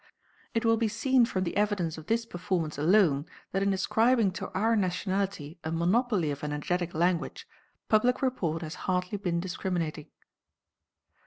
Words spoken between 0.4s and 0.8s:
It will